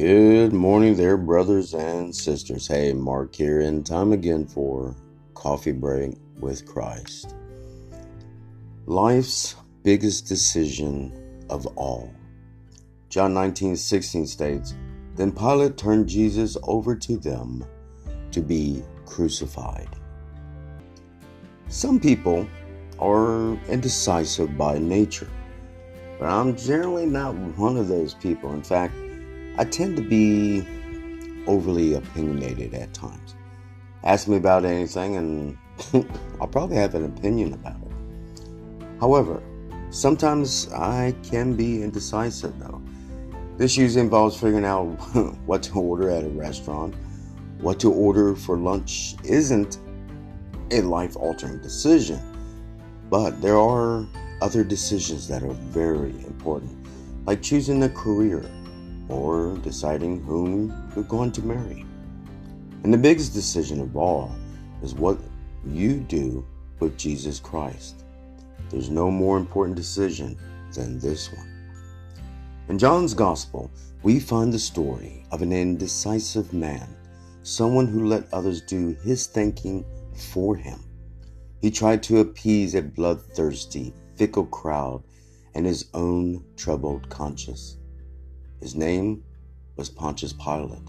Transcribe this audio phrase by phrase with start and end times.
[0.00, 2.66] Good morning, there, brothers and sisters.
[2.66, 4.96] Hey, Mark here, and time again for
[5.34, 7.34] Coffee Break with Christ.
[8.86, 12.10] Life's biggest decision of all.
[13.10, 14.74] John 19 16 states,
[15.16, 17.62] Then Pilate turned Jesus over to them
[18.30, 19.90] to be crucified.
[21.68, 22.48] Some people
[22.98, 25.28] are indecisive by nature,
[26.18, 28.54] but I'm generally not one of those people.
[28.54, 28.94] In fact,
[29.58, 30.66] I tend to be
[31.46, 33.34] overly opinionated at times.
[34.04, 35.58] Ask me about anything, and
[36.40, 38.48] I'll probably have an opinion about it.
[39.00, 39.42] However,
[39.90, 42.80] sometimes I can be indecisive, though.
[43.56, 44.86] This usually involves figuring out
[45.46, 46.94] what to order at a restaurant.
[47.58, 49.78] What to order for lunch isn't
[50.70, 52.20] a life altering decision,
[53.10, 54.06] but there are
[54.40, 56.74] other decisions that are very important,
[57.26, 58.42] like choosing a career
[59.10, 61.84] or deciding whom you're going to marry.
[62.82, 64.34] And the biggest decision of all
[64.82, 65.18] is what
[65.66, 66.46] you do
[66.78, 68.04] with Jesus Christ.
[68.70, 70.38] There's no more important decision
[70.72, 71.46] than this one.
[72.68, 73.70] In John's Gospel,
[74.02, 76.88] we find the story of an indecisive man,
[77.42, 79.84] someone who let others do his thinking
[80.32, 80.78] for him.
[81.60, 85.02] He tried to appease a bloodthirsty, fickle crowd
[85.54, 87.76] and his own troubled conscience.
[88.60, 89.24] His name
[89.76, 90.82] was Pontius Pilate.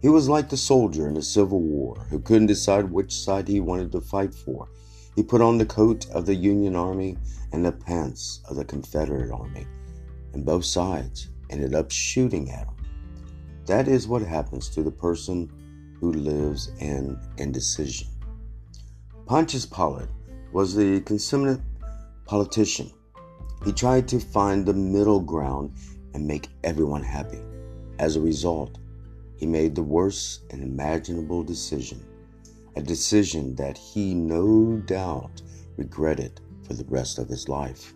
[0.00, 3.60] He was like the soldier in the Civil War who couldn't decide which side he
[3.60, 4.68] wanted to fight for.
[5.14, 7.18] He put on the coat of the Union Army
[7.52, 9.66] and the pants of the Confederate Army,
[10.32, 12.76] and both sides ended up shooting at him.
[13.66, 15.50] That is what happens to the person
[16.00, 18.08] who lives in indecision.
[19.26, 20.08] Pontius Pilate
[20.52, 21.60] was the consummate
[22.24, 22.90] politician.
[23.64, 25.74] He tried to find the middle ground
[26.14, 27.40] and make everyone happy.
[27.98, 28.78] As a result,
[29.36, 32.04] he made the worst and imaginable decision,
[32.76, 35.42] a decision that he no doubt
[35.76, 37.94] regretted for the rest of his life.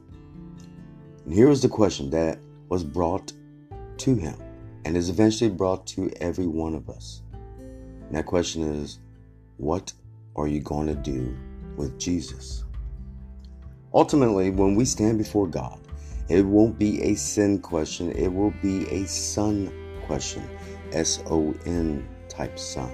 [1.25, 3.33] And here is the question that was brought
[3.99, 4.37] to him
[4.85, 7.23] and is eventually brought to every one of us.
[7.33, 8.99] And that question is
[9.57, 9.93] what
[10.37, 11.37] are you going to do
[11.77, 12.65] with Jesus?
[13.95, 15.81] Ultimately, when we stand before God,
[16.29, 19.73] it won't be a sin question, it will be a son
[20.07, 20.49] question.
[20.93, 22.91] S O N type son.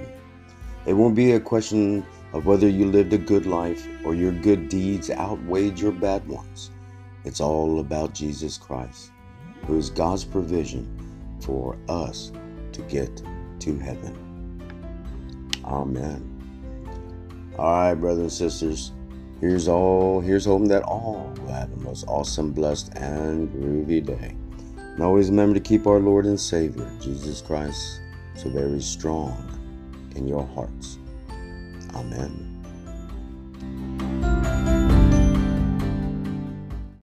[0.87, 4.69] It won't be a question of whether you lived a good life or your good
[4.69, 6.71] deeds outweighed your bad ones.
[7.25, 9.13] It's all about Jesus Christ,
[9.67, 12.33] who is God's provision for us
[12.73, 13.23] to get
[13.61, 14.19] to heaven.
[15.65, 16.29] Amen.
[17.59, 18.93] All right, brothers and sisters.
[19.43, 24.37] Here's all here's hoping that all will have the most awesome, blessed, and groovy day.
[24.79, 28.01] And always remember to keep our Lord and Savior, Jesus Christ,
[28.37, 29.35] so very strong
[30.15, 30.97] in your hearts.
[31.93, 32.52] Amen.